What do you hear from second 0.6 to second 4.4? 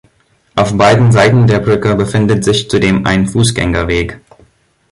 beiden Seiten der Brücke befindet sich zudem ein Fußgängerweg.